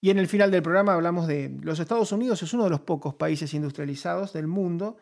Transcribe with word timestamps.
Y 0.00 0.10
en 0.10 0.18
el 0.18 0.28
final 0.28 0.50
del 0.50 0.62
programa 0.62 0.94
hablamos 0.94 1.26
de 1.26 1.54
los 1.62 1.78
Estados 1.78 2.12
Unidos, 2.12 2.42
es 2.42 2.54
uno 2.54 2.64
de 2.64 2.70
los 2.70 2.80
pocos 2.80 3.14
países 3.14 3.52
industrializados 3.52 4.32
del 4.32 4.46
mundo 4.46 4.96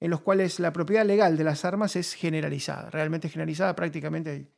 en 0.00 0.10
los 0.10 0.20
cuales 0.20 0.60
la 0.60 0.72
propiedad 0.72 1.06
legal 1.06 1.36
de 1.36 1.44
las 1.44 1.64
armas 1.64 1.96
es 1.96 2.12
generalizada, 2.12 2.90
realmente 2.90 3.30
generalizada, 3.30 3.74
prácticamente 3.74 4.50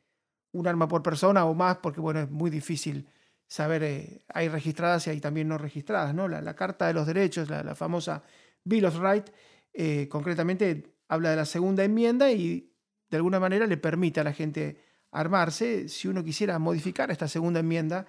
un 0.51 0.67
arma 0.67 0.87
por 0.87 1.03
persona 1.03 1.45
o 1.45 1.53
más, 1.53 1.77
porque 1.77 2.01
bueno, 2.01 2.19
es 2.19 2.29
muy 2.29 2.49
difícil 2.49 3.07
saber, 3.47 3.83
eh, 3.83 4.25
hay 4.27 4.49
registradas 4.49 5.07
y 5.07 5.11
hay 5.11 5.21
también 5.21 5.47
no 5.47 5.57
registradas, 5.57 6.13
¿no? 6.13 6.27
La, 6.27 6.53
Carta 6.55 6.87
de 6.87 6.93
los 6.93 7.07
Derechos, 7.07 7.49
la, 7.49 7.75
famosa 7.75 8.23
Bill 8.63 8.85
of 8.85 8.99
Rights, 8.99 9.31
eh, 9.73 10.07
concretamente 10.09 10.95
habla 11.07 11.29
de 11.29 11.37
la 11.37 11.45
segunda 11.45 11.83
enmienda 11.83 12.29
y 12.31 12.73
de 13.09 13.17
alguna 13.17 13.39
manera 13.39 13.67
le 13.67 13.77
permite 13.77 14.19
a 14.19 14.23
la 14.25 14.33
gente 14.33 14.81
armarse. 15.11 15.87
Si 15.87 16.07
uno 16.07 16.23
quisiera 16.23 16.59
modificar 16.59 17.09
esta 17.09 17.27
segunda 17.27 17.61
enmienda, 17.61 18.05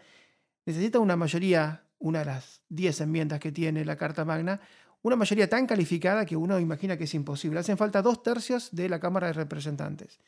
necesita 0.69 0.99
una 0.99 1.17
mayoría, 1.17 1.83
una 1.99 2.19
de 2.19 2.25
las 2.27 2.61
diez 2.69 3.01
enmiendas 3.01 3.41
que 3.41 3.51
tiene 3.51 3.87
la 3.87 3.97
Carta 3.97 4.27
Magna, 4.27 4.61
una 5.01 5.17
mayoría 5.17 5.49
tan 5.49 5.67
calificada 5.67 6.27
que 6.27 6.37
uno 6.37 6.61
imagina 6.61 6.99
que 6.99 7.05
es 7.05 7.15
imposible. 7.15 7.59
Hacen 7.59 7.79
falta 7.79 8.03
dos 8.03 8.23
tercios 8.23 8.69
de 8.73 8.91
la 8.91 9.01
Cámara 9.01 9.29
de 9.29 9.33
Representantes, 9.33 10.21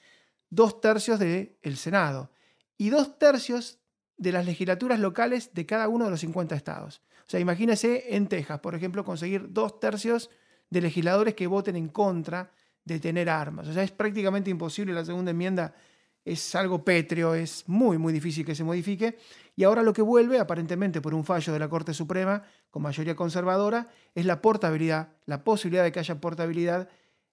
dos 0.49 0.81
tercios 0.81 1.19
del 1.19 1.77
Senado 1.77 2.31
y 2.79 2.89
dos 2.89 3.19
tercios 3.19 3.81
de 4.17 4.33
las 4.33 4.47
legislaturas 4.47 4.99
locales 4.99 5.53
de 5.53 5.67
cada 5.67 5.89
uno 5.89 6.07
de 6.07 6.13
los 6.13 6.21
50 6.21 6.55
estados. 6.57 7.03
O 7.27 7.31
sea, 7.31 7.39
imagínese 7.39 8.17
en 8.17 8.27
Texas, 8.27 8.61
por 8.61 8.75
ejemplo, 8.75 9.05
conseguir 9.05 9.53
dos 9.53 9.79
tercios 9.79 10.31
de 10.71 10.81
legisladores 10.81 11.35
que 11.35 11.49
voten 11.49 11.77
en 11.77 11.89
contra 11.89 12.51
de 12.87 12.99
tener 12.99 13.29
armas. 13.29 13.69
O 13.69 13.75
sea, 13.75 13.83
es 13.83 13.91
prácticamente 13.91 14.49
imposible. 14.49 14.95
La 14.95 15.05
segunda 15.05 15.33
enmienda 15.33 15.75
es 16.33 16.55
algo 16.55 16.85
pétreo, 16.85 17.35
es 17.35 17.65
muy, 17.67 17.99
muy 17.99 18.13
difícil 18.13 18.45
que 18.47 18.55
se 18.55 18.63
modifique. 18.63 19.19
Y 19.57 19.65
ahora 19.65 19.83
lo 19.83 19.93
que 19.93 20.03
vuelve, 20.03 20.39
aparentemente 20.39 21.01
por 21.01 21.13
un 21.13 21.25
fallo 21.25 21.53
de 21.53 21.59
la 21.59 21.69
Corte 21.69 21.93
Suprema 21.93 22.43
con 22.71 22.83
mayoría 22.83 23.17
conservadora, 23.17 23.89
es 24.15 24.25
la 24.25 24.41
portabilidad, 24.41 25.09
la 25.27 25.43
posibilidad 25.43 25.83
de 25.83 25.91
que 25.91 25.99
haya 25.99 26.21
portabilidad 26.21 26.89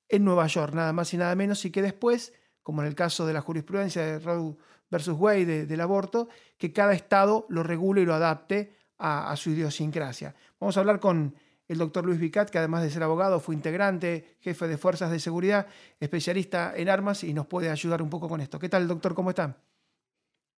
en 0.09 0.25
Nueva 0.25 0.47
York, 0.47 0.73
nada 0.73 0.93
más 0.93 1.13
y 1.13 1.17
nada 1.17 1.35
menos, 1.35 1.63
y 1.65 1.71
que 1.71 1.83
después, 1.83 2.33
como 2.63 2.81
en 2.81 2.87
el 2.87 2.95
caso 2.95 3.27
de 3.27 3.33
la 3.33 3.41
jurisprudencia 3.41 4.01
de 4.01 4.19
Roe 4.19 4.57
versus 4.89 5.15
Wade 5.15 5.67
del 5.67 5.81
aborto, 5.81 6.27
que 6.57 6.73
cada 6.73 6.93
estado 6.93 7.45
lo 7.49 7.61
regule 7.61 8.01
y 8.01 8.05
lo 8.05 8.15
adapte 8.15 8.75
a, 8.97 9.31
a 9.31 9.35
su 9.35 9.51
idiosincrasia. 9.51 10.33
Vamos 10.59 10.75
a 10.75 10.79
hablar 10.79 10.99
con 10.99 11.35
el 11.67 11.77
doctor 11.77 12.05
Luis 12.05 12.19
Vicat, 12.19 12.49
que 12.49 12.57
además 12.57 12.83
de 12.83 12.89
ser 12.89 13.03
abogado, 13.03 13.39
fue 13.39 13.55
integrante, 13.55 14.37
jefe 14.39 14.67
de 14.67 14.77
fuerzas 14.77 15.11
de 15.11 15.19
seguridad, 15.19 15.67
especialista 15.99 16.73
en 16.75 16.89
armas 16.89 17.23
y 17.23 17.33
nos 17.33 17.47
puede 17.47 17.69
ayudar 17.69 18.01
un 18.01 18.09
poco 18.09 18.29
con 18.29 18.41
esto. 18.41 18.59
¿Qué 18.59 18.69
tal, 18.69 18.87
doctor? 18.87 19.13
¿Cómo 19.13 19.29
está? 19.29 19.57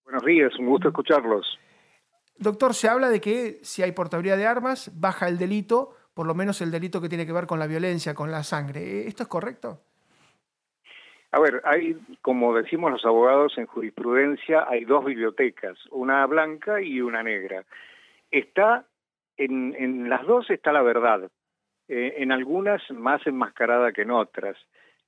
Buenos 0.04 0.24
días, 0.24 0.52
un 0.60 0.68
gusto 0.68 0.90
escucharlos. 0.90 1.60
Doctor, 2.38 2.74
se 2.74 2.88
habla 2.88 3.10
de 3.10 3.20
que 3.20 3.60
si 3.64 3.84
hay 3.84 3.92
portabilidad 3.92 4.38
de 4.38 4.48
armas, 4.48 4.92
baja 5.00 5.28
el 5.28 5.38
delito, 5.38 5.96
por 6.14 6.26
lo 6.26 6.36
menos 6.36 6.62
el 6.62 6.72
delito 6.72 7.02
que 7.02 7.10
tiene 7.10 7.26
que 7.26 7.34
ver 7.34 7.48
con 7.48 7.60
la 7.60 7.68
violencia, 7.68 8.14
con 8.14 8.32
la 8.32 8.44
sangre. 8.44 9.08
¿Esto 9.08 9.24
es 9.24 9.30
correcto? 9.30 9.82
A 11.32 11.40
ver, 11.40 11.62
hay, 11.64 11.96
como 12.22 12.56
decimos 12.56 12.92
los 12.92 13.06
abogados 13.06 13.58
en 13.58 13.68
jurisprudencia, 13.68 14.66
hay 14.68 14.86
dos 14.86 15.06
bibliotecas, 15.06 15.78
una 15.92 16.26
blanca 16.26 16.82
y 16.82 17.02
una 17.02 17.22
negra. 17.22 17.66
Está 18.32 18.86
en, 19.40 20.10
las 20.10 20.26
dos 20.26 20.50
está 20.50 20.72
la 20.72 20.82
verdad, 20.82 21.30
eh, 21.88 22.16
en 22.18 22.32
algunas 22.32 22.82
más 22.92 23.26
enmascarada 23.26 23.92
que 23.92 24.02
en 24.02 24.12
otras. 24.12 24.58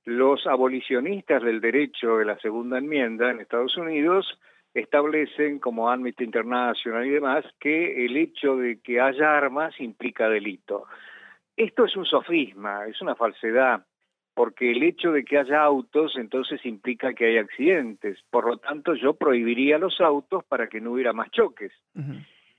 Los 0.04 0.46
abolicionistas 0.46 1.42
del 1.42 1.60
derecho 1.60 2.16
de 2.16 2.24
la 2.24 2.38
segunda 2.38 2.78
enmienda 2.78 3.30
en 3.30 3.40
Estados 3.40 3.76
Unidos 3.76 4.38
establecen, 4.74 5.58
como 5.58 5.90
Amnesty 5.90 6.24
International 6.24 7.06
y 7.06 7.10
demás, 7.10 7.44
que 7.60 8.04
el 8.04 8.16
hecho 8.16 8.56
de 8.56 8.80
que 8.80 9.00
haya 9.00 9.36
armas 9.36 9.78
implica 9.80 10.28
delito. 10.28 10.86
Esto 11.56 11.84
es 11.84 11.94
un 11.94 12.06
sofisma, 12.06 12.86
es 12.86 13.00
una 13.02 13.14
falsedad, 13.14 13.84
porque 14.34 14.72
el 14.72 14.82
hecho 14.82 15.12
de 15.12 15.24
que 15.24 15.38
haya 15.38 15.62
autos 15.62 16.16
entonces 16.16 16.64
implica 16.64 17.12
que 17.12 17.26
hay 17.26 17.36
accidentes. 17.36 18.18
Por 18.30 18.46
lo 18.46 18.56
tanto, 18.56 18.94
yo 18.94 19.12
prohibiría 19.14 19.76
los 19.76 20.00
autos 20.00 20.42
para 20.44 20.68
que 20.68 20.80
no 20.80 20.92
hubiera 20.92 21.12
más 21.12 21.30
choques 21.30 21.72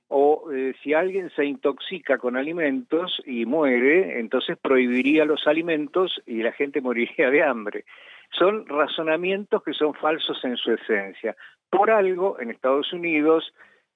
o 0.07 0.51
eh, 0.51 0.73
si 0.83 0.93
alguien 0.93 1.29
se 1.31 1.45
intoxica 1.45 2.17
con 2.17 2.37
alimentos 2.37 3.21
y 3.25 3.45
muere, 3.45 4.19
entonces 4.19 4.57
prohibiría 4.57 5.25
los 5.25 5.47
alimentos 5.47 6.21
y 6.25 6.43
la 6.43 6.51
gente 6.51 6.81
moriría 6.81 7.29
de 7.29 7.43
hambre. 7.43 7.85
Son 8.31 8.65
razonamientos 8.67 9.63
que 9.63 9.73
son 9.73 9.93
falsos 9.93 10.43
en 10.43 10.57
su 10.57 10.71
esencia. 10.73 11.35
Por 11.69 11.91
algo, 11.91 12.39
en 12.39 12.51
Estados 12.51 12.91
Unidos, 12.93 13.53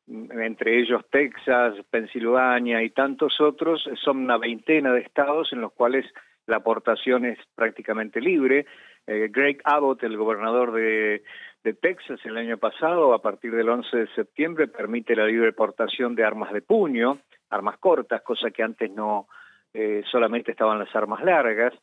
mm, 0.08 0.40
entre 0.40 0.80
ellos 0.80 1.04
Texas, 1.12 1.76
Pensilvania 1.90 2.82
y 2.84 2.90
tantos 2.92 3.40
otros, 3.40 3.88
son 4.04 4.18
una 4.18 4.38
veintena 4.38 4.94
de 4.94 5.02
estados 5.02 5.54
en 5.54 5.62
los 5.62 5.74
cuales 5.74 6.06
la 6.48 6.58
aportación 6.58 7.26
es 7.26 7.38
prácticamente 7.56 8.22
libre. 8.22 8.66
Eh, 9.06 9.30
Greg 9.32 9.62
Abbott, 9.64 10.04
el 10.04 10.18
gobernador 10.18 10.72
de, 10.72 11.24
de 11.68 11.74
Texas 11.74 12.22
el 12.24 12.38
año 12.38 12.58
pasado, 12.58 13.14
a 13.14 13.22
partir 13.22 13.54
del 13.54 13.68
11 13.68 13.98
de 13.98 14.08
septiembre, 14.16 14.70
permite 14.70 15.18
la 15.18 15.26
libre 15.26 15.52
portación 15.52 16.16
de 16.16 16.24
armas 16.24 16.54
de 16.54 16.62
puño, 16.62 17.20
armas 17.50 17.78
cortas, 17.78 18.22
cosa 18.22 18.52
que 18.52 18.64
antes 18.64 18.90
no 18.90 19.28
eh, 19.74 20.02
solamente 20.10 20.52
estaban 20.52 20.80
las 20.80 20.96
armas 20.96 21.22
largas. 21.26 21.74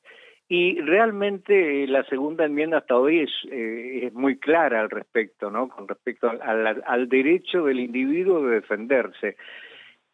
Y 0.48 0.80
realmente 0.80 1.84
eh, 1.84 1.86
la 1.86 2.02
segunda 2.04 2.46
enmienda 2.46 2.78
hasta 2.78 2.96
hoy 2.96 3.20
es, 3.20 3.30
eh, 3.50 4.06
es 4.06 4.14
muy 4.14 4.38
clara 4.38 4.80
al 4.80 4.88
respecto, 4.88 5.50
¿no? 5.50 5.68
Con 5.68 5.86
respecto 5.86 6.30
al, 6.30 7.08
derecho 7.10 7.64
del 7.64 7.80
individuo 7.80 8.40
de 8.46 8.54
defenderse. 8.54 9.36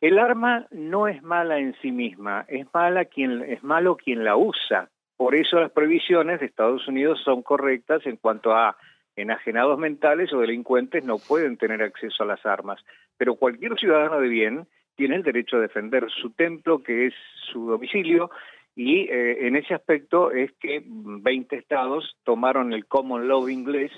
El 0.00 0.18
arma 0.18 0.66
no 0.72 1.06
es 1.06 1.22
mala 1.22 1.60
en 1.60 1.76
sí 1.80 1.92
misma, 1.92 2.44
es 2.48 2.66
mala 2.74 3.04
quien 3.04 3.42
es 3.42 3.62
malo 3.62 3.96
quien 3.96 4.24
la 4.24 4.36
usa. 4.36 4.88
Por 5.16 5.36
eso 5.36 5.60
las 5.60 5.70
prohibiciones 5.70 6.40
de 6.40 6.46
Estados 6.46 6.88
Unidos 6.88 7.20
son 7.24 7.42
correctas 7.42 8.04
en 8.04 8.16
cuanto 8.16 8.52
a 8.52 8.76
enajenados 9.20 9.78
mentales 9.78 10.32
o 10.32 10.40
delincuentes 10.40 11.04
no 11.04 11.18
pueden 11.18 11.56
tener 11.56 11.82
acceso 11.82 12.22
a 12.22 12.26
las 12.26 12.44
armas, 12.46 12.80
pero 13.16 13.36
cualquier 13.36 13.78
ciudadano 13.78 14.20
de 14.20 14.28
bien 14.28 14.66
tiene 14.96 15.16
el 15.16 15.22
derecho 15.22 15.56
a 15.56 15.60
defender 15.60 16.06
su 16.10 16.30
templo, 16.30 16.82
que 16.82 17.06
es 17.06 17.14
su 17.52 17.66
domicilio, 17.66 18.30
y 18.76 19.08
eh, 19.10 19.46
en 19.46 19.56
ese 19.56 19.74
aspecto 19.74 20.30
es 20.30 20.52
que 20.60 20.82
20 20.84 21.56
estados 21.56 22.16
tomaron 22.24 22.72
el 22.72 22.86
common 22.86 23.28
law 23.28 23.48
inglés 23.48 23.92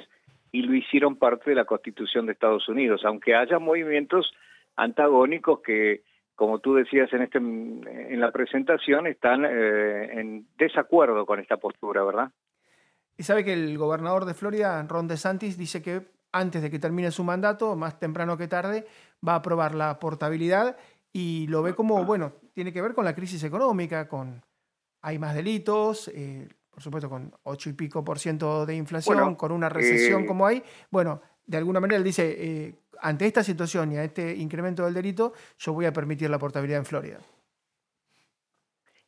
y 0.51 0.63
lo 0.63 0.75
hicieron 0.75 1.17
parte 1.17 1.51
de 1.51 1.57
la 1.57 1.65
Constitución 1.65 2.27
de 2.27 2.33
Estados 2.33 2.69
Unidos, 2.69 3.03
aunque 3.05 3.35
haya 3.35 3.59
movimientos 3.59 4.33
antagónicos 4.77 5.61
que, 5.61 6.03
como 6.35 6.59
tú 6.59 6.75
decías 6.75 7.13
en, 7.13 7.23
este, 7.23 7.39
en 7.39 8.21
la 8.21 8.31
presentación, 8.31 9.07
están 9.07 9.45
eh, 9.45 10.21
en 10.21 10.47
desacuerdo 10.59 11.27
con 11.27 11.41
esta 11.41 11.57
postura, 11.57 12.05
¿verdad? 12.05 12.31
Y 13.23 13.25
sabe 13.25 13.45
que 13.45 13.53
el 13.53 13.79
gobernador 13.79 14.25
de 14.25 14.35
Florida, 14.35 14.85
Ron 14.89 15.07
DeSantis, 15.07 15.57
dice 15.57 15.81
que 15.81 16.09
antes 16.33 16.61
de 16.61 16.69
que 16.73 16.81
termine 16.81 17.13
su 17.13 17.23
mandato, 17.23 17.77
más 17.77 18.01
temprano 18.01 18.37
que 18.37 18.49
tarde, 18.49 18.85
va 19.25 19.35
a 19.35 19.37
aprobar 19.37 19.77
la 19.77 20.01
portabilidad 20.01 20.77
y 21.13 21.47
lo 21.47 21.63
ve 21.63 21.73
como, 21.73 22.05
bueno, 22.05 22.33
tiene 22.53 22.73
que 22.73 22.83
ver 22.83 22.95
con 22.95 23.05
la 23.05 23.15
crisis 23.15 23.45
económica, 23.45 24.09
con 24.09 24.43
hay 25.03 25.21
más 25.21 25.37
delitos, 25.37 26.09
eh, 26.09 26.49
por 26.69 26.83
supuesto 26.83 27.09
con 27.09 27.33
ocho 27.45 27.71
y 27.71 27.75
pico 27.75 28.03
por 28.03 28.19
ciento 28.19 28.67
de 28.67 28.75
inflación, 28.75 29.37
con 29.37 29.53
una 29.53 29.69
recesión 29.69 30.25
eh, 30.25 30.27
como 30.27 30.45
hay. 30.45 30.61
Bueno, 30.91 31.23
de 31.47 31.59
alguna 31.59 31.79
manera 31.79 31.99
él 31.99 32.05
dice, 32.05 32.35
eh, 32.37 32.75
ante 33.03 33.27
esta 33.27 33.45
situación 33.45 33.93
y 33.93 33.99
a 33.99 34.03
este 34.03 34.35
incremento 34.35 34.85
del 34.85 34.95
delito, 34.95 35.33
yo 35.59 35.73
voy 35.73 35.87
a 35.87 35.93
permitir 35.93 36.29
la 36.29 36.41
portabilidad 36.41 36.81
en 36.81 36.87
Florida. 36.87 37.21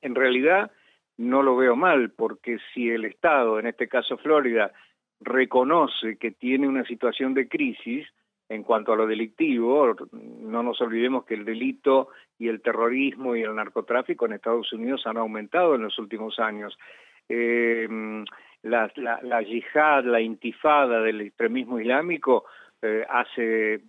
En 0.02 0.14
realidad, 0.14 0.70
no 1.16 1.42
lo 1.42 1.56
veo 1.56 1.76
mal, 1.76 2.10
porque 2.10 2.58
si 2.72 2.90
el 2.90 3.04
Estado, 3.04 3.58
en 3.58 3.66
este 3.66 3.88
caso 3.88 4.16
Florida, 4.18 4.72
reconoce 5.20 6.16
que 6.18 6.32
tiene 6.32 6.68
una 6.68 6.84
situación 6.84 7.34
de 7.34 7.48
crisis 7.48 8.06
en 8.48 8.62
cuanto 8.62 8.92
a 8.92 8.96
lo 8.96 9.06
delictivo, 9.06 9.96
no 10.12 10.62
nos 10.62 10.80
olvidemos 10.80 11.24
que 11.24 11.34
el 11.34 11.44
delito 11.44 12.08
y 12.38 12.48
el 12.48 12.60
terrorismo 12.60 13.34
y 13.34 13.42
el 13.42 13.54
narcotráfico 13.54 14.26
en 14.26 14.34
Estados 14.34 14.72
Unidos 14.72 15.06
han 15.06 15.16
aumentado 15.16 15.74
en 15.74 15.82
los 15.82 15.98
últimos 15.98 16.38
años. 16.38 16.76
Eh, 17.28 17.88
la, 18.62 18.90
la, 19.22 19.42
yihad, 19.42 20.04
la 20.04 20.20
intifada 20.20 21.00
del 21.00 21.22
extremismo 21.22 21.80
islámico 21.80 22.44
eh, 22.82 23.04
hace, 23.08 23.80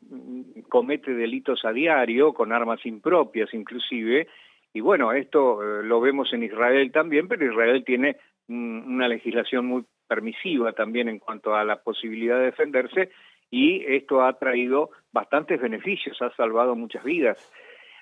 comete 0.69 1.13
delitos 1.13 1.65
a 1.65 1.71
diario 1.71 2.33
con 2.33 2.53
armas 2.53 2.85
impropias 2.85 3.53
inclusive, 3.53 4.27
y 4.75 4.81
bueno, 4.81 5.13
esto 5.13 5.63
eh, 5.63 5.83
lo 5.83 6.01
vemos 6.01 6.33
en 6.33 6.44
Israel 6.44 6.92
también, 6.92 7.30
pero 7.30 7.50
Israel 7.50 7.81
tiene 7.86 8.18
una 8.50 9.07
legislación 9.07 9.66
muy 9.66 9.86
permisiva 10.06 10.74
también 10.74 11.07
en 11.07 11.18
cuanto 11.18 11.56
a 11.56 11.63
la 11.63 11.81
posibilidad 11.81 12.38
de 12.39 12.48
defenderse 12.48 13.10
y 13.50 13.86
esto 13.88 14.22
ha 14.22 14.38
traído 14.38 14.89
bastantes 15.13 15.62
beneficios, 15.62 16.22
ha 16.22 16.30
salvado 16.36 16.75
muchas 16.75 17.06
vidas. 17.06 17.38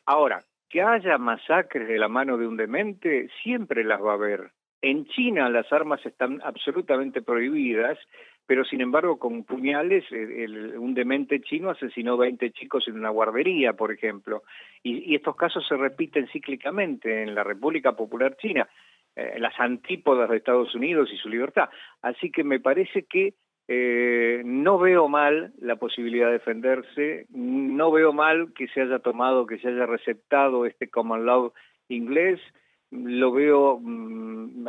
Ahora, 0.07 0.39
que 0.67 0.81
haya 0.81 1.19
masacres 1.19 1.87
de 1.87 1.99
la 1.99 2.07
mano 2.07 2.39
de 2.39 2.47
un 2.47 2.57
demente, 2.57 3.29
siempre 3.43 3.83
las 3.83 4.01
va 4.01 4.13
a 4.13 4.15
haber. 4.15 4.49
En 4.81 5.05
China 5.05 5.49
las 5.49 5.71
armas 5.71 6.03
están 6.03 6.41
absolutamente 6.43 7.21
prohibidas, 7.21 7.99
pero 8.45 8.65
sin 8.65 8.81
embargo 8.81 9.17
con 9.17 9.43
puñales 9.43 10.03
un 10.11 10.93
demente 10.93 11.41
chino 11.41 11.69
asesinó 11.69 12.17
20 12.17 12.51
chicos 12.51 12.87
en 12.87 12.97
una 12.97 13.09
guardería, 13.09 13.73
por 13.73 13.91
ejemplo. 13.91 14.43
Y, 14.81 15.15
estos 15.15 15.35
casos 15.35 15.65
se 15.67 15.77
repiten 15.77 16.27
cíclicamente 16.27 17.23
en 17.23 17.35
la 17.35 17.43
República 17.43 17.93
Popular 17.93 18.35
China, 18.37 18.67
eh, 19.15 19.35
las 19.39 19.57
antípodas 19.59 20.29
de 20.29 20.37
Estados 20.37 20.75
Unidos 20.75 21.09
y 21.13 21.17
su 21.17 21.29
libertad. 21.29 21.69
Así 22.01 22.31
que 22.31 22.43
me 22.43 22.59
parece 22.59 23.03
que 23.03 23.35
eh, 23.67 24.41
no 24.43 24.77
veo 24.77 25.07
mal 25.07 25.53
la 25.59 25.77
posibilidad 25.77 26.27
de 26.27 26.33
defenderse, 26.33 27.27
no 27.29 27.91
veo 27.91 28.11
mal 28.11 28.53
que 28.53 28.67
se 28.67 28.81
haya 28.81 28.99
tomado, 28.99 29.45
que 29.45 29.57
se 29.59 29.69
haya 29.69 29.85
receptado 29.85 30.65
este 30.65 30.89
common 30.89 31.25
law 31.25 31.53
inglés, 31.87 32.41
lo 32.93 33.31
veo 33.31 33.79
mm, 33.81 34.67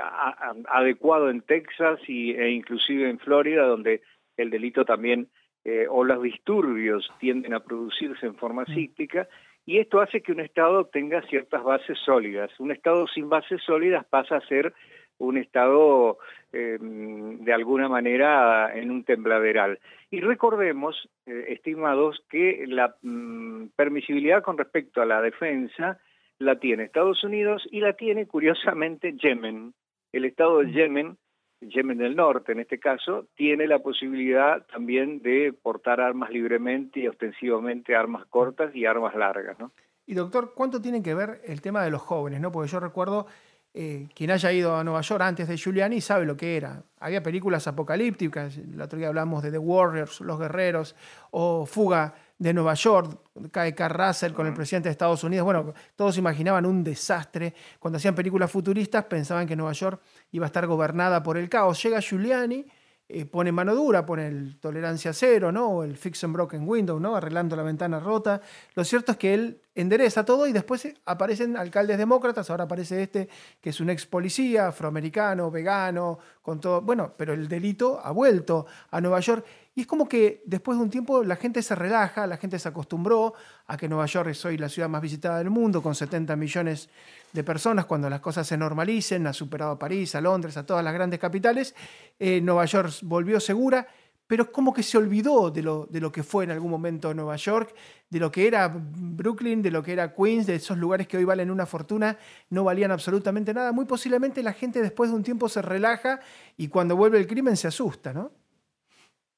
adecuado 0.68 1.30
en 1.30 1.42
Texas 1.42 2.00
y, 2.08 2.32
e 2.32 2.50
inclusive 2.50 3.08
en 3.08 3.18
Florida, 3.18 3.66
donde 3.66 4.02
el 4.36 4.50
delito 4.50 4.84
también 4.84 5.28
eh, 5.64 5.86
o 5.88 6.04
los 6.04 6.22
disturbios 6.22 7.10
tienden 7.20 7.54
a 7.54 7.60
producirse 7.60 8.26
en 8.26 8.34
forma 8.36 8.62
mm. 8.62 8.74
cíclica, 8.74 9.28
y 9.66 9.78
esto 9.78 10.00
hace 10.00 10.20
que 10.20 10.32
un 10.32 10.40
Estado 10.40 10.86
tenga 10.86 11.22
ciertas 11.22 11.62
bases 11.62 11.98
sólidas. 12.04 12.50
Un 12.58 12.70
Estado 12.70 13.06
sin 13.08 13.30
bases 13.30 13.62
sólidas 13.62 14.04
pasa 14.04 14.36
a 14.36 14.46
ser 14.46 14.74
un 15.18 15.38
Estado 15.38 16.18
eh, 16.52 16.78
de 16.80 17.52
alguna 17.52 17.88
manera 17.88 18.74
en 18.74 18.90
un 18.90 19.04
tembladeral. 19.04 19.78
Y 20.10 20.20
recordemos, 20.20 21.08
eh, 21.26 21.46
estimados, 21.48 22.22
que 22.28 22.64
la 22.68 22.94
mm, 23.00 23.68
permisibilidad 23.76 24.42
con 24.42 24.58
respecto 24.58 25.00
a 25.00 25.06
la 25.06 25.22
defensa 25.22 25.98
la 26.38 26.58
tiene 26.58 26.84
Estados 26.84 27.22
Unidos 27.24 27.62
y 27.70 27.80
la 27.80 27.94
tiene 27.94 28.26
curiosamente 28.26 29.14
Yemen. 29.16 29.74
El 30.12 30.24
Estado 30.24 30.58
de 30.58 30.66
mm. 30.66 30.72
Yemen, 30.72 31.18
Yemen 31.60 31.98
del 31.98 32.16
Norte 32.16 32.52
en 32.52 32.60
este 32.60 32.78
caso, 32.78 33.26
tiene 33.34 33.66
la 33.66 33.78
posibilidad 33.78 34.66
también 34.66 35.20
de 35.22 35.52
portar 35.52 36.00
armas 36.00 36.30
libremente 36.30 37.00
y 37.00 37.08
ostensivamente 37.08 37.94
armas 37.94 38.26
cortas 38.26 38.74
y 38.74 38.86
armas 38.86 39.14
largas. 39.14 39.58
¿no? 39.58 39.72
Y 40.06 40.14
doctor, 40.14 40.52
¿cuánto 40.54 40.80
tiene 40.80 41.02
que 41.02 41.14
ver 41.14 41.40
el 41.44 41.60
tema 41.60 41.82
de 41.82 41.90
los 41.90 42.02
jóvenes? 42.02 42.40
¿no? 42.40 42.52
Porque 42.52 42.70
yo 42.70 42.80
recuerdo 42.80 43.26
eh, 43.72 44.08
quien 44.14 44.30
haya 44.30 44.52
ido 44.52 44.76
a 44.76 44.84
Nueva 44.84 45.00
York 45.00 45.22
antes 45.22 45.48
de 45.48 45.56
Giuliani 45.56 46.00
sabe 46.00 46.26
lo 46.26 46.36
que 46.36 46.56
era. 46.56 46.82
Había 47.00 47.22
películas 47.22 47.66
apocalípticas, 47.66 48.58
el 48.58 48.80
otro 48.80 48.98
día 48.98 49.08
hablamos 49.08 49.42
de 49.42 49.50
The 49.50 49.58
Warriors, 49.58 50.20
Los 50.20 50.38
Guerreros, 50.38 50.94
o 51.32 51.66
Fuga 51.66 52.14
de 52.38 52.52
Nueva 52.52 52.74
York, 52.74 53.18
cae 53.50 53.74
Carl 53.74 53.94
Russell 53.94 54.32
con 54.32 54.46
el 54.46 54.54
presidente 54.54 54.88
de 54.88 54.92
Estados 54.92 55.22
Unidos. 55.24 55.44
Bueno, 55.44 55.72
todos 55.96 56.18
imaginaban 56.18 56.66
un 56.66 56.82
desastre. 56.82 57.54
Cuando 57.78 57.96
hacían 57.98 58.14
películas 58.14 58.50
futuristas 58.50 59.04
pensaban 59.04 59.46
que 59.46 59.56
Nueva 59.56 59.72
York 59.72 60.00
iba 60.32 60.46
a 60.46 60.48
estar 60.48 60.66
gobernada 60.66 61.22
por 61.22 61.38
el 61.38 61.48
caos. 61.48 61.82
Llega 61.82 62.00
Giuliani 62.00 62.66
eh, 63.06 63.26
pone 63.26 63.52
mano 63.52 63.74
dura, 63.74 64.06
pone 64.06 64.26
el 64.26 64.58
tolerancia 64.58 65.12
cero, 65.12 65.52
¿no? 65.52 65.68
O 65.68 65.84
el 65.84 65.96
fix 65.96 66.24
and 66.24 66.32
broken 66.32 66.66
window, 66.66 66.98
¿no? 66.98 67.14
Arreglando 67.14 67.54
la 67.54 67.62
ventana 67.62 68.00
rota. 68.00 68.40
Lo 68.74 68.82
cierto 68.82 69.12
es 69.12 69.18
que 69.18 69.34
él 69.34 69.60
endereza 69.74 70.24
todo 70.24 70.46
y 70.46 70.52
después 70.52 70.88
aparecen 71.04 71.56
alcaldes 71.56 71.98
demócratas, 71.98 72.48
ahora 72.50 72.64
aparece 72.64 73.02
este 73.02 73.28
que 73.60 73.70
es 73.70 73.80
un 73.80 73.90
ex 73.90 74.06
policía, 74.06 74.68
afroamericano, 74.68 75.50
vegano, 75.50 76.18
con 76.42 76.60
todo, 76.60 76.80
bueno, 76.80 77.14
pero 77.16 77.32
el 77.32 77.48
delito 77.48 78.00
ha 78.02 78.10
vuelto 78.12 78.66
a 78.90 79.00
Nueva 79.00 79.20
York. 79.20 79.44
Y 79.76 79.80
es 79.80 79.86
como 79.88 80.08
que 80.08 80.42
después 80.46 80.78
de 80.78 80.84
un 80.84 80.90
tiempo 80.90 81.24
la 81.24 81.34
gente 81.34 81.60
se 81.62 81.74
relaja, 81.74 82.26
la 82.26 82.36
gente 82.36 82.58
se 82.60 82.68
acostumbró 82.68 83.34
a 83.66 83.76
que 83.76 83.88
Nueva 83.88 84.06
York 84.06 84.28
es 84.28 84.44
hoy 84.44 84.56
la 84.56 84.68
ciudad 84.68 84.88
más 84.88 85.02
visitada 85.02 85.38
del 85.38 85.50
mundo, 85.50 85.82
con 85.82 85.96
70 85.96 86.36
millones 86.36 86.88
de 87.32 87.42
personas, 87.42 87.86
cuando 87.86 88.08
las 88.08 88.20
cosas 88.20 88.46
se 88.46 88.56
normalicen, 88.56 89.26
ha 89.26 89.32
superado 89.32 89.72
a 89.72 89.78
París, 89.78 90.14
a 90.14 90.20
Londres, 90.20 90.56
a 90.56 90.64
todas 90.64 90.84
las 90.84 90.94
grandes 90.94 91.18
capitales, 91.18 91.74
eh, 92.20 92.40
Nueva 92.40 92.64
York 92.66 92.92
volvió 93.02 93.40
segura, 93.40 93.88
pero 94.26 94.44
es 94.44 94.48
como 94.50 94.72
que 94.72 94.82
se 94.82 94.96
olvidó 94.96 95.50
de 95.50 95.62
lo, 95.62 95.86
de 95.86 96.00
lo 96.00 96.10
que 96.10 96.22
fue 96.22 96.44
en 96.44 96.50
algún 96.50 96.70
momento 96.70 97.12
Nueva 97.12 97.36
York, 97.36 97.74
de 98.08 98.20
lo 98.20 98.30
que 98.30 98.46
era 98.46 98.72
Brooklyn, 98.74 99.62
de 99.62 99.70
lo 99.70 99.82
que 99.82 99.92
era 99.92 100.14
Queens, 100.14 100.46
de 100.46 100.54
esos 100.54 100.78
lugares 100.78 101.06
que 101.06 101.16
hoy 101.16 101.24
valen 101.24 101.50
una 101.50 101.66
fortuna, 101.66 102.16
no 102.50 102.64
valían 102.64 102.90
absolutamente 102.90 103.52
nada. 103.52 103.72
Muy 103.72 103.84
posiblemente 103.84 104.42
la 104.42 104.52
gente 104.52 104.80
después 104.80 105.10
de 105.10 105.16
un 105.16 105.22
tiempo 105.22 105.48
se 105.48 105.62
relaja 105.62 106.20
y 106.56 106.68
cuando 106.68 106.96
vuelve 106.96 107.18
el 107.18 107.26
crimen 107.26 107.56
se 107.56 107.68
asusta, 107.68 108.12
¿no? 108.12 108.30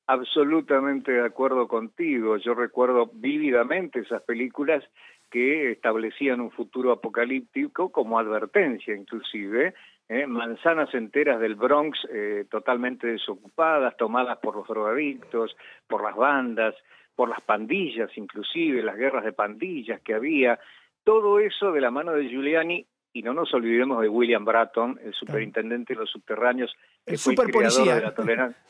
Absolutamente 0.08 1.10
de 1.10 1.24
acuerdo 1.24 1.66
contigo. 1.66 2.36
Yo 2.36 2.54
recuerdo 2.54 3.10
vívidamente 3.12 4.00
esas 4.00 4.22
películas 4.22 4.84
que 5.30 5.72
establecían 5.72 6.40
un 6.40 6.52
futuro 6.52 6.92
apocalíptico 6.92 7.90
como 7.90 8.18
advertencia 8.18 8.94
inclusive, 8.94 9.74
¿eh? 10.08 10.26
manzanas 10.26 10.92
enteras 10.94 11.40
del 11.40 11.54
Bronx 11.54 11.98
eh, 12.12 12.44
totalmente 12.50 13.06
desocupadas, 13.06 13.96
tomadas 13.96 14.38
por 14.38 14.56
los 14.56 14.66
drogadictos, 14.66 15.56
por 15.86 16.02
las 16.02 16.16
bandas, 16.16 16.74
por 17.14 17.28
las 17.28 17.40
pandillas 17.40 18.10
inclusive, 18.16 18.82
las 18.82 18.96
guerras 18.96 19.24
de 19.24 19.32
pandillas 19.32 20.00
que 20.02 20.14
había, 20.14 20.58
todo 21.04 21.38
eso 21.38 21.72
de 21.72 21.80
la 21.80 21.90
mano 21.90 22.12
de 22.12 22.28
Giuliani 22.28 22.86
y 23.12 23.22
no 23.22 23.32
nos 23.32 23.54
olvidemos 23.54 24.02
de 24.02 24.10
William 24.10 24.44
Bratton, 24.44 25.00
el 25.02 25.14
superintendente 25.14 25.94
de 25.94 26.00
los 26.00 26.10
subterráneos, 26.10 26.76
el 27.06 27.16
fue 27.16 27.32
el 27.32 27.50
creador 27.50 27.94
de 27.94 28.00
la 28.02 28.14
tolerancia, 28.14 28.62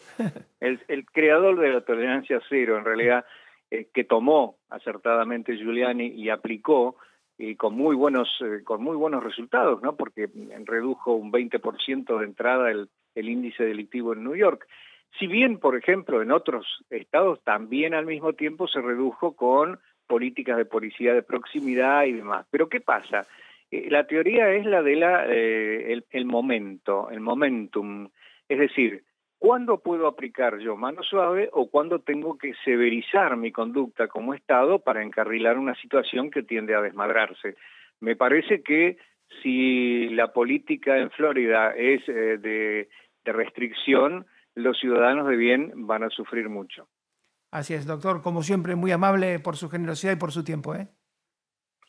el, 0.60 1.06
creador 1.06 1.58
de 1.58 1.70
la 1.70 1.80
tolerancia 1.80 2.40
cero, 2.48 2.78
en 2.78 2.84
realidad, 2.84 3.24
eh, 3.72 3.88
que 3.92 4.04
tomó 4.04 4.58
acertadamente 4.70 5.56
Giuliani 5.56 6.06
y 6.06 6.28
aplicó 6.28 6.96
y 7.38 7.54
con 7.56 7.74
muy 7.74 7.94
buenos 7.94 8.28
eh, 8.40 8.62
con 8.64 8.82
muy 8.82 8.96
buenos 8.96 9.22
resultados, 9.22 9.82
¿no? 9.82 9.96
Porque 9.96 10.28
redujo 10.64 11.14
un 11.14 11.30
20% 11.30 12.18
de 12.18 12.24
entrada 12.24 12.70
el, 12.70 12.88
el 13.14 13.28
índice 13.28 13.64
delictivo 13.64 14.12
en 14.12 14.24
New 14.24 14.36
York. 14.36 14.66
Si 15.18 15.26
bien, 15.26 15.58
por 15.58 15.76
ejemplo, 15.76 16.22
en 16.22 16.30
otros 16.30 16.66
estados 16.90 17.42
también 17.42 17.94
al 17.94 18.06
mismo 18.06 18.34
tiempo 18.34 18.68
se 18.68 18.80
redujo 18.80 19.34
con 19.34 19.78
políticas 20.06 20.56
de 20.56 20.64
policía 20.64 21.14
de 21.14 21.22
proximidad 21.22 22.04
y 22.04 22.12
demás. 22.12 22.46
Pero 22.50 22.68
¿qué 22.68 22.80
pasa? 22.80 23.26
Eh, 23.70 23.88
la 23.90 24.06
teoría 24.06 24.52
es 24.52 24.64
la 24.64 24.82
de 24.82 24.96
la, 24.96 25.26
eh, 25.28 26.00
el, 26.10 26.24
momento, 26.26 27.10
el 27.10 27.20
momentum. 27.20 28.08
Es 28.48 28.58
decir, 28.58 29.02
¿cuándo 29.38 29.78
puedo 29.78 30.06
aplicar 30.06 30.58
yo 30.58 30.76
mano 30.76 31.02
suave 31.02 31.48
o 31.52 31.70
cuándo 31.70 32.00
tengo 32.00 32.38
que 32.38 32.54
severizar 32.64 33.36
mi 33.36 33.52
conducta 33.52 34.08
como 34.08 34.34
Estado 34.34 34.80
para 34.80 35.02
encarrilar 35.02 35.58
una 35.58 35.74
situación 35.76 36.30
que 36.30 36.42
tiende 36.42 36.74
a 36.74 36.80
desmadrarse? 36.80 37.56
Me 38.00 38.16
parece 38.16 38.62
que 38.62 38.98
si 39.42 40.08
la 40.10 40.32
política 40.32 40.98
en 40.98 41.10
Florida 41.10 41.74
es 41.76 42.08
eh, 42.08 42.38
de, 42.38 42.88
de 43.24 43.32
restricción, 43.32 44.26
los 44.54 44.78
ciudadanos 44.78 45.28
de 45.28 45.36
bien 45.36 45.86
van 45.86 46.02
a 46.02 46.10
sufrir 46.10 46.48
mucho. 46.48 46.88
Así 47.50 47.74
es, 47.74 47.86
doctor. 47.86 48.22
Como 48.22 48.42
siempre, 48.42 48.74
muy 48.74 48.92
amable 48.92 49.38
por 49.38 49.56
su 49.56 49.68
generosidad 49.68 50.12
y 50.12 50.16
por 50.16 50.32
su 50.32 50.44
tiempo. 50.44 50.74
¿eh? 50.74 50.88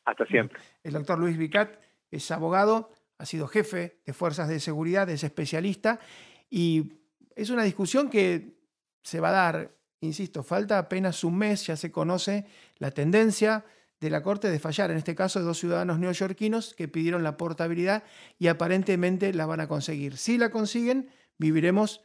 Hasta 0.05 0.25
siempre. 0.25 0.59
El 0.83 0.93
doctor 0.93 1.19
Luis 1.19 1.37
Vicat 1.37 1.77
es 2.11 2.31
abogado, 2.31 2.91
ha 3.17 3.25
sido 3.25 3.47
jefe 3.47 3.99
de 4.05 4.13
fuerzas 4.13 4.47
de 4.47 4.59
seguridad, 4.59 5.09
es 5.09 5.23
especialista 5.23 5.99
y 6.49 6.93
es 7.37 7.49
una 7.49 7.63
discusión 7.63 8.09
que 8.09 8.57
se 9.03 9.19
va 9.19 9.29
a 9.29 9.31
dar, 9.31 9.77
insisto, 10.01 10.43
falta 10.43 10.77
apenas 10.77 11.23
un 11.23 11.37
mes, 11.37 11.65
ya 11.65 11.75
se 11.75 11.91
conoce 11.91 12.45
la 12.77 12.91
tendencia 12.91 13.63
de 13.99 14.09
la 14.09 14.21
Corte 14.21 14.49
de 14.49 14.59
fallar, 14.59 14.91
en 14.91 14.97
este 14.97 15.15
caso 15.15 15.39
de 15.39 15.45
dos 15.45 15.57
ciudadanos 15.57 15.99
neoyorquinos 15.99 16.73
que 16.75 16.87
pidieron 16.87 17.23
la 17.23 17.37
portabilidad 17.37 18.03
y 18.37 18.47
aparentemente 18.47 19.33
la 19.33 19.45
van 19.45 19.61
a 19.61 19.67
conseguir. 19.67 20.17
Si 20.17 20.37
la 20.37 20.49
consiguen, 20.49 21.09
viviremos 21.37 22.01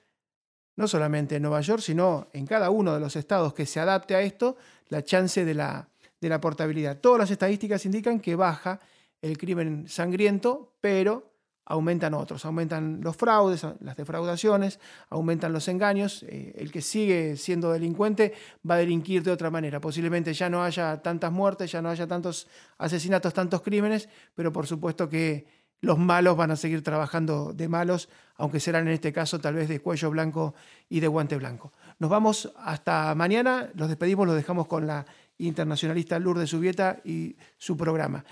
no 0.77 0.89
solamente 0.89 1.37
en 1.37 1.43
Nueva 1.43 1.61
York, 1.61 1.83
sino 1.83 2.29
en 2.33 2.47
cada 2.47 2.71
uno 2.71 2.95
de 2.95 3.01
los 3.01 3.17
estados 3.17 3.53
que 3.53 3.67
se 3.67 3.81
adapte 3.81 4.15
a 4.15 4.23
esto, 4.23 4.57
la 4.89 5.05
chance 5.05 5.45
de 5.45 5.55
la 5.55 5.89
de 6.23 6.29
la 6.29 6.41
portabilidad. 6.41 7.01
Todas 7.01 7.19
las 7.19 7.31
estadísticas 7.33 7.85
indican 7.85 8.21
que 8.21 8.37
baja 8.37 8.81
el 9.21 9.37
crimen 9.37 9.89
sangriento, 9.89 10.73
pero 10.81 11.32
aumentan 11.65 12.15
otros, 12.15 12.45
aumentan 12.45 13.01
los 13.03 13.17
fraudes, 13.17 13.67
las 13.81 13.97
defraudaciones, 13.97 14.81
aumentan 15.11 15.53
los 15.53 15.69
engaños. 15.69 16.25
Eh, 16.25 16.55
el 16.57 16.73
que 16.73 16.83
sigue 16.83 17.37
siendo 17.37 17.73
delincuente 17.73 18.35
va 18.69 18.75
a 18.75 18.79
delinquir 18.79 19.23
de 19.23 19.31
otra 19.31 19.51
manera. 19.51 19.81
Posiblemente 19.81 20.35
ya 20.35 20.51
no 20.51 20.63
haya 20.63 21.03
tantas 21.03 21.33
muertes, 21.33 21.71
ya 21.71 21.81
no 21.81 21.89
haya 21.89 22.07
tantos 22.07 22.49
asesinatos, 22.79 23.33
tantos 23.33 23.63
crímenes, 23.63 24.09
pero 24.35 24.53
por 24.53 24.67
supuesto 24.67 25.09
que 25.09 25.47
los 25.81 25.99
malos 25.99 26.37
van 26.37 26.53
a 26.53 26.57
seguir 26.57 26.83
trabajando 26.83 27.53
de 27.53 27.69
malos, 27.69 28.09
aunque 28.37 28.61
serán 28.61 28.87
en 28.87 28.95
este 28.95 29.13
caso 29.13 29.41
tal 29.41 29.55
vez 29.55 29.69
de 29.69 29.81
cuello 29.81 30.11
blanco 30.11 30.55
y 30.89 31.01
de 31.01 31.09
guante 31.09 31.37
blanco. 31.37 31.73
Nos 31.99 32.09
vamos 32.09 32.53
hasta 32.57 33.15
mañana, 33.17 33.71
los 33.75 33.89
despedimos, 33.89 34.27
los 34.27 34.37
dejamos 34.37 34.69
con 34.69 34.87
la 34.87 35.05
internacionalista 35.39 36.19
Lourdes 36.19 36.51
Subieta 36.51 37.01
y 37.05 37.37
su 37.59 37.77
programa. 37.77 38.25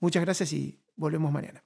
Muchas 0.00 0.22
gracias 0.22 0.52
y 0.54 0.78
volvemos 0.96 1.30
mañana. 1.30 1.65